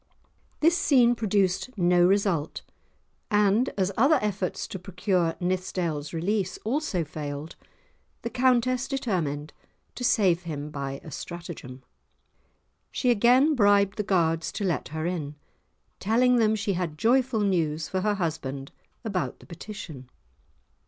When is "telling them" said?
15.99-16.55